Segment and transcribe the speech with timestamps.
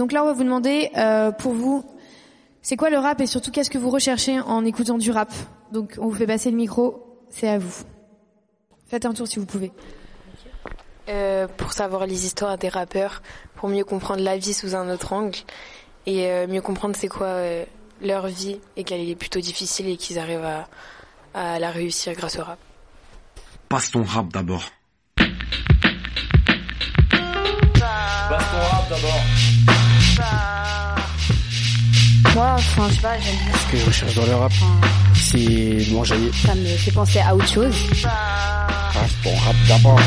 [0.00, 1.84] Donc là, on va vous demander, euh, pour vous,
[2.62, 5.30] c'est quoi le rap et surtout qu'est-ce que vous recherchez en écoutant du rap?
[5.72, 7.84] Donc on vous fait passer le micro, c'est à vous.
[8.88, 9.72] Faites un tour si vous pouvez.
[11.10, 13.20] Euh, pour savoir les histoires des rappeurs,
[13.56, 15.36] pour mieux comprendre la vie sous un autre angle
[16.06, 17.66] et euh, mieux comprendre c'est quoi euh,
[18.00, 20.66] leur vie et qu'elle est plutôt difficile et qu'ils arrivent à,
[21.34, 22.58] à la réussir grâce au rap.
[23.68, 24.64] Passe ton rap d'abord.
[28.30, 29.79] Passe ton rap d'abord.
[32.34, 33.52] Moi, enfin, je sais pas, j'aime bien.
[33.66, 34.52] Ce que je recherche dans le rap,
[35.14, 36.14] c'est manger.
[36.46, 37.74] Ça me fait penser à autre chose.
[38.02, 39.98] Passe ton rap d'abord.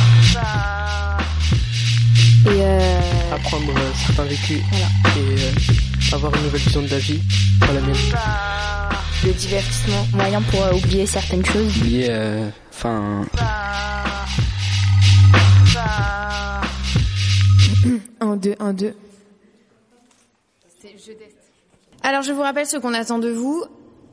[2.45, 3.01] Et euh,
[3.33, 4.85] apprendre euh, certains vécus Voilà.
[5.15, 7.19] et euh, avoir une nouvelle vision de la vie,
[7.59, 7.95] pas la mienne.
[9.25, 11.77] le divertissement, moyen pour euh, oublier certaines choses.
[11.77, 13.25] Oublier, euh, enfin,
[18.19, 18.95] Un, deux, un, deux.
[22.03, 23.63] Alors je vous rappelle ce qu'on attend de vous.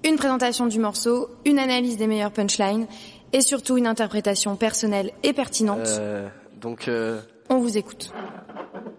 [0.04, 2.86] Une présentation du morceau, une analyse des meilleures punchlines
[3.32, 5.86] et surtout une interprétation personnelle et pertinente.
[5.98, 6.28] Euh,
[6.60, 8.12] donc, euh, On vous écoute.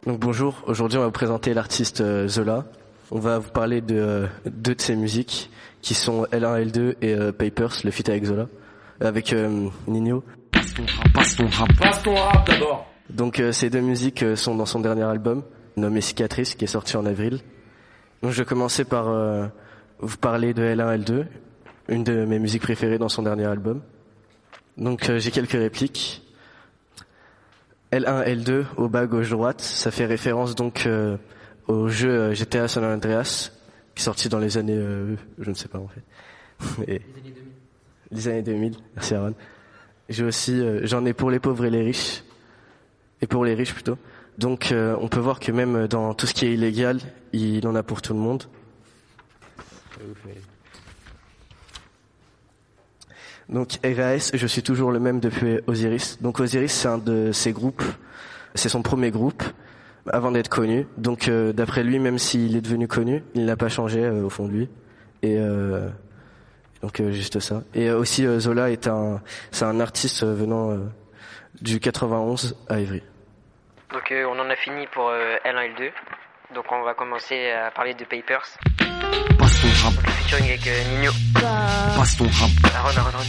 [0.05, 2.65] donc bonjour, aujourd'hui on va vous présenter l'artiste euh, Zola.
[3.11, 5.49] On va vous parler de euh, deux de ses musiques
[5.81, 8.47] qui sont L1, L2 et euh, Papers, le feat avec Zola,
[8.99, 9.33] avec
[9.87, 10.23] Nino.
[10.51, 11.69] Passe ton rap, passe ton rap.
[11.79, 12.85] Passe ton rap d'abord.
[13.09, 15.43] Donc ces deux musiques sont dans son dernier album,
[15.77, 17.39] nommé Cicatrice, qui est sorti en avril.
[18.21, 19.47] Donc je vais commencer par euh,
[19.99, 21.25] vous parler de L1, L2,
[21.89, 23.81] une de mes musiques préférées dans son dernier album.
[24.77, 26.21] Donc euh, j'ai quelques répliques.
[27.91, 31.17] L1, L2, au bas gauche-droite, ça fait référence donc euh,
[31.67, 33.51] au jeu euh, GTA San Andreas,
[33.95, 36.87] qui est sorti dans les années, euh, je ne sais pas en fait.
[36.87, 37.01] Et-
[38.13, 39.33] les années 2000, merci Aaron.
[40.09, 42.23] J'ai aussi, euh, j'en ai pour les pauvres et les riches,
[43.21, 43.97] et pour les riches plutôt.
[44.41, 46.99] Donc euh, on peut voir que même dans tout ce qui est illégal,
[47.31, 48.43] il en a pour tout le monde.
[53.49, 56.17] Donc RAS, je suis toujours le même depuis Osiris.
[56.21, 57.83] Donc Osiris, c'est un de ses groupes,
[58.55, 59.43] c'est son premier groupe
[60.07, 60.87] avant d'être connu.
[60.97, 64.29] Donc euh, d'après lui, même s'il est devenu connu, il n'a pas changé euh, au
[64.31, 64.69] fond de lui.
[65.21, 65.87] Et euh,
[66.81, 67.61] donc euh, juste ça.
[67.75, 69.21] Et euh, aussi Zola est un,
[69.51, 70.79] c'est un artiste venant
[71.61, 73.03] du 91 à Ivry.
[73.93, 75.91] Donc euh, on en a fini pour euh, L1 et L2.
[76.55, 78.45] Donc on va commencer à parler de Papers.
[79.37, 81.11] Passe ton rap, Le featuring avec euh, Nino.
[81.95, 82.49] passe ton rap.
[82.75, 83.25] Aaron, Aaron, Aaron.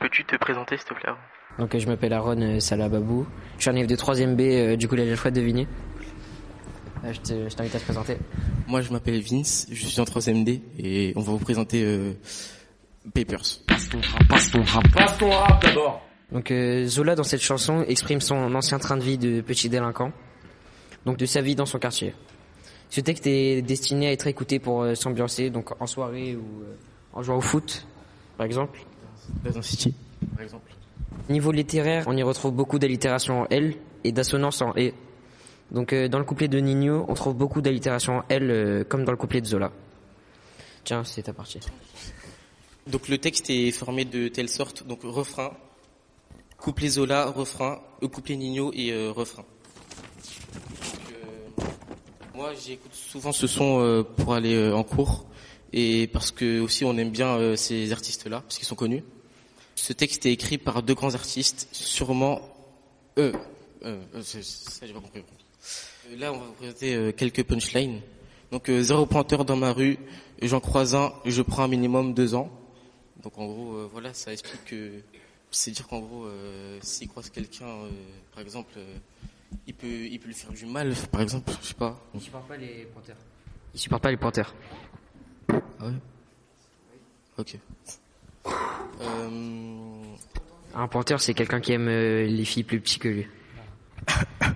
[0.00, 1.12] Peux-tu te présenter s'il te plaît
[1.58, 3.26] Donc je m'appelle Aaron euh, Salah Babou.
[3.56, 5.66] Je suis un élève de 3ème B euh, du collège Alfred de Vigny.
[7.04, 8.16] Euh, je te- je t'invite à te présenter.
[8.66, 12.12] Moi, je m'appelle Vince, je suis en 3ème D et on va vous présenter euh,
[13.14, 13.40] Papers.
[13.66, 14.84] Passe ton rap, passe ton rap.
[14.94, 16.02] Passe ton rap d'abord.
[16.32, 20.12] Donc euh, Zola dans cette chanson exprime son ancien train de vie de petit délinquant.
[21.06, 22.14] Donc de sa vie dans son quartier.
[22.90, 26.74] Ce texte est destiné à être écouté pour euh, s'ambiancer, donc en soirée ou euh,
[27.12, 27.86] en jouant au foot,
[28.36, 28.80] par exemple.
[29.44, 29.94] Dans un city,
[30.34, 30.72] par exemple.
[31.28, 33.74] Niveau littéraire, on y retrouve beaucoup d'allitérations en L
[34.04, 34.92] et d'assonances en E.
[35.70, 39.04] Donc euh, dans le couplet de Nino, on trouve beaucoup d'allitérations en L euh, comme
[39.04, 39.70] dans le couplet de Zola.
[40.84, 41.60] Tiens, c'est ta partie.
[42.86, 45.52] Donc le texte est formé de telle sorte, donc refrain,
[46.58, 49.44] couplet Zola, refrain, euh, couplet Nino et euh, refrain.
[51.12, 51.62] Euh,
[52.34, 55.24] moi, j'écoute souvent ce son euh, pour aller en cours
[55.72, 59.04] et parce que aussi on aime bien ces artistes-là parce qu'ils sont connus.
[59.74, 62.40] Ce texte est écrit par deux grands artistes, sûrement
[63.16, 63.32] eux.
[64.22, 65.22] Ça, j'ai pas compris.
[66.16, 68.00] Là, on va vous présenter quelques punchlines.
[68.50, 69.98] Donc, zéro pointeur dans ma rue,
[70.40, 72.50] j'en croise un, je prends un minimum deux ans.
[73.22, 75.02] Donc, en gros, voilà, ça explique que
[75.50, 77.90] c'est dire qu'en gros, euh, s'il croise quelqu'un, euh,
[78.32, 78.96] par exemple, euh,
[79.66, 81.98] il peut, il peut lui faire du mal, par exemple, je sais pas.
[82.14, 83.16] Il supporte pas les panthères.
[83.74, 84.54] Il supporte pas les panthères.
[85.48, 85.92] Ah ouais?
[87.38, 87.56] Ok.
[89.00, 90.02] Euh,
[90.74, 93.26] Un panthère, c'est quelqu'un qui aime euh, les filles plus petites que lui.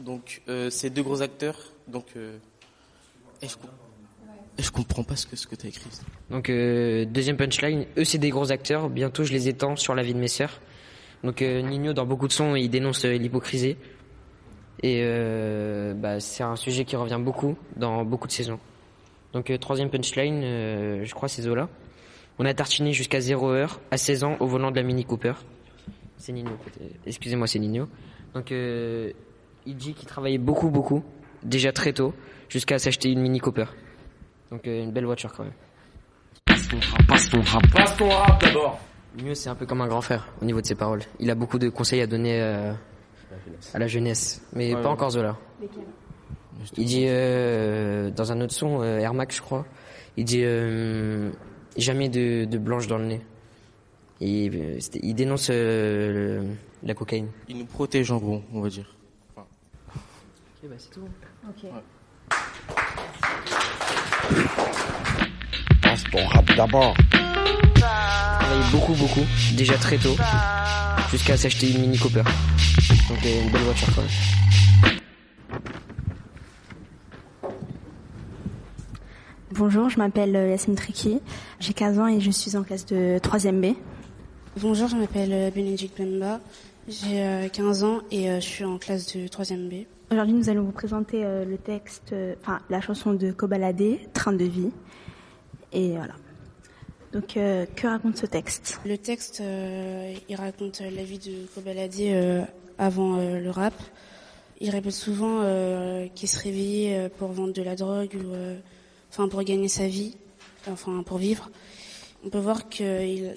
[0.00, 1.58] Donc, euh, c'est deux gros acteurs.
[1.88, 2.38] Donc, euh,
[3.42, 3.95] et je, com- et
[4.58, 5.88] je comprends pas ce que, ce que tu as écrit.
[6.30, 10.02] Donc euh, deuxième punchline, eux c'est des gros acteurs, bientôt je les étends sur la
[10.02, 10.60] vie de mes sœurs.
[11.24, 13.76] Donc euh, Nino dans beaucoup de sons il dénonce euh, l'hypocrisie.
[14.82, 15.02] Et
[15.96, 18.60] bah, c'est un sujet qui revient beaucoup dans beaucoup de saisons.
[19.32, 20.42] Donc troisième punchline,
[21.02, 21.70] je crois c'est Zola.
[22.38, 25.32] On a tartiné jusqu'à 0 heure à 16 ans au volant de la Mini Cooper.
[26.18, 26.50] C'est Nino,
[27.06, 27.88] excusez-moi c'est Nino.
[28.34, 31.02] Donc il dit qu'il travaillait beaucoup beaucoup,
[31.42, 32.12] déjà très tôt,
[32.50, 33.64] jusqu'à s'acheter une Mini Cooper.
[34.50, 35.52] Donc euh, une belle voiture quand même.
[36.44, 37.62] Passe ton rap, passe ton rap.
[37.72, 38.78] Passe ton rap d'abord.
[39.22, 41.02] Mieux, c'est un peu comme un grand frère au niveau de ses paroles.
[41.20, 42.72] Il a beaucoup de conseils à donner euh,
[43.74, 44.92] à la jeunesse, mais Ouais, pas ouais.
[44.94, 45.36] encore Zola.
[46.76, 49.66] Il dit euh, dans un autre son, euh, Air Max, je crois,
[50.16, 51.30] il dit euh,
[51.76, 53.20] jamais de, de blanche dans le nez.
[54.20, 56.46] Et, euh, il dénonce euh, le-
[56.82, 57.28] la cocaïne.
[57.48, 58.94] Il nous protège en gros, on va dire.
[59.36, 59.44] Ok,
[60.64, 61.08] bah c'est tout.
[61.48, 61.70] Ok.
[65.82, 66.94] Passe ton rap d'abord.
[67.12, 70.16] Il travaillait beaucoup, beaucoup, déjà très tôt,
[71.10, 72.22] jusqu'à s'acheter une Mini Cooper.
[73.08, 74.10] Donc euh, une belle voiture quand même.
[79.58, 81.20] Bonjour, je m'appelle euh, Yasmine Triki,
[81.60, 83.74] j'ai 15 ans et je suis en classe de 3e B.
[84.60, 86.40] Bonjour, je m'appelle euh, Bénédicte Bemba,
[86.88, 89.86] j'ai euh, 15 ans et je suis en classe de 3e B.
[90.08, 94.32] Aujourd'hui, nous allons vous présenter euh, le texte, euh, enfin la chanson de Kobalade, Train
[94.32, 94.70] de vie.
[95.72, 96.14] Et voilà.
[97.12, 98.78] Donc, euh, que raconte ce texte?
[98.86, 99.42] Le texte,
[100.28, 102.46] il raconte la vie de Kobalade
[102.78, 103.74] avant le rap.
[104.60, 105.42] Il répète souvent
[106.14, 108.32] qu'il se réveillait pour vendre de la drogue ou
[109.10, 110.16] enfin pour gagner sa vie,
[110.70, 111.50] enfin pour vivre.
[112.24, 113.34] On peut voir que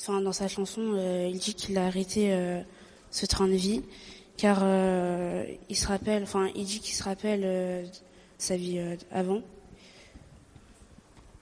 [0.00, 0.96] enfin dans sa chanson,
[1.28, 2.36] il dit qu'il a arrêté
[3.10, 3.82] ce train de vie
[4.36, 7.84] car euh, il se rappelle, enfin il dit qu'il se rappelle euh,
[8.38, 9.42] sa vie euh, avant.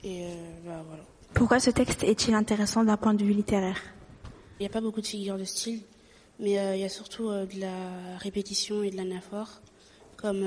[0.03, 0.25] Et
[0.65, 1.03] bah, voilà.
[1.33, 3.81] Pourquoi ce texte est-il intéressant d'un point de vue littéraire?
[4.59, 5.81] Il n'y a pas beaucoup de figures de style,
[6.39, 9.61] mais il y a surtout de la répétition et de l'anaphore.
[10.17, 10.45] Comme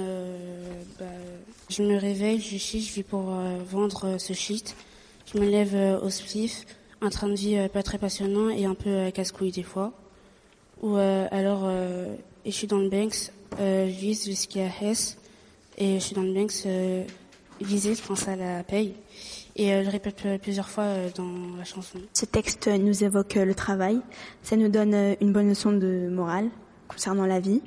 [0.99, 1.07] bah,
[1.69, 3.33] je me réveille, je chie, je vis pour
[3.65, 4.77] vendre ce shit.
[5.25, 6.67] Je me lève au spliff,
[7.01, 9.93] un train de vie pas très passionnant et un peu casse-couille des fois.
[10.83, 11.69] Ou alors,
[12.47, 15.19] et je suis dans le Banks, euh, je vise jusqu'à Hess,
[15.77, 17.05] et je suis dans le Banks, euh,
[17.61, 18.95] je pense à la paye.
[19.57, 21.99] Et euh, je répète euh, plusieurs fois euh, dans la chanson.
[22.13, 24.01] Ce texte nous évoque le travail.
[24.43, 26.51] Ça nous donne une bonne leçon de morale
[26.87, 27.63] concernant la vie.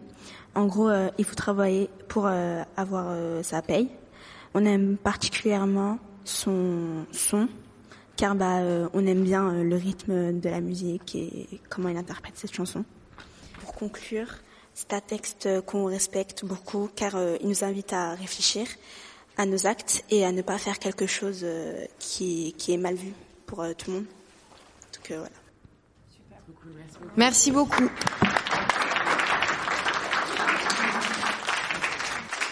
[0.55, 3.87] En gros, il faut travailler pour avoir sa paye.
[4.55, 7.47] On aime particulièrement son son,
[8.15, 8.61] car bah,
[8.93, 12.83] on aime bien le rythme de la musique et comment il interprète cette chanson.
[13.61, 14.27] Pour conclure,
[14.79, 18.65] c'est un texte qu'on respecte beaucoup, car euh, il nous invite à réfléchir
[19.35, 22.95] à nos actes et à ne pas faire quelque chose euh, qui, qui est mal
[22.95, 23.11] vu
[23.45, 24.05] pour euh, tout le monde.
[24.93, 25.35] Donc euh, voilà.
[27.17, 27.89] Merci beaucoup.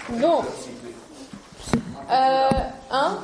[0.10, 0.44] Bon.
[2.10, 2.50] Euh,
[2.92, 3.20] hein?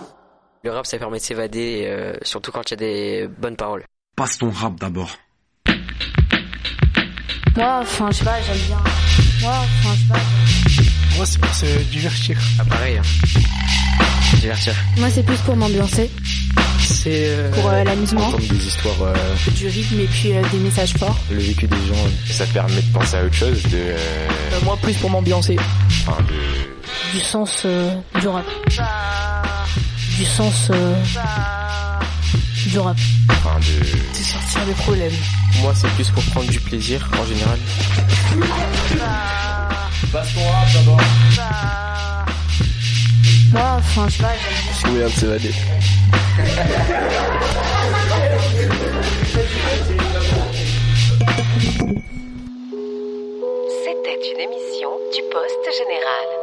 [0.64, 3.84] Le rap, ça permet de s'évader, euh, surtout quand il y a des bonnes paroles.
[4.16, 5.12] Passe ton rap d'abord.
[7.56, 8.78] Moi, enfin, je sais pas, j'aime bien.
[9.42, 11.16] Moi, enfin, je sais pas.
[11.18, 12.38] Moi, c'est pour se divertir.
[12.60, 12.98] Ah, pareil.
[12.98, 13.38] Hein.
[14.40, 14.74] Divertir.
[14.98, 16.10] Moi, c'est plus pour m'ambiancer.
[16.80, 18.28] C'est euh, Pour euh, l'amusement.
[18.28, 19.14] Entendre des histoires, euh,
[19.56, 21.18] Du rythme et puis euh, des messages forts.
[21.32, 24.28] le vécu des gens, ça permet de penser à autre chose, de, euh,
[24.64, 25.56] moi, plus pour m'ambiancer.
[26.06, 28.46] enfin, de, Du sens euh, du rap.
[30.18, 30.96] Du sens euh,
[32.70, 32.98] du rap.
[33.30, 35.12] enfin, de, C'est sortir des problèmes.
[35.62, 37.60] Moi, c'est plus pour prendre du plaisir en général.
[40.12, 41.02] Passe ton rap d'abord.
[43.52, 44.34] Moi, enfin, je sais pas,
[44.90, 45.54] de s'évader.
[53.84, 56.43] C'était une émission du Poste Général.